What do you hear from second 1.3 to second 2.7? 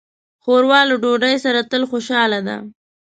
سره تل خوشاله ده.